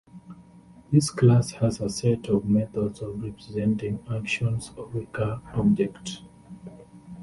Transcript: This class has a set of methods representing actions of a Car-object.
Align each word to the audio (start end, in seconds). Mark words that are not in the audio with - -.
This 0.91 1.11
class 1.11 1.51
has 1.51 1.79
a 1.79 1.87
set 1.87 2.27
of 2.27 2.45
methods 2.49 3.03
representing 3.05 4.03
actions 4.09 4.71
of 4.75 4.95
a 4.95 5.05
Car-object. 5.05 6.23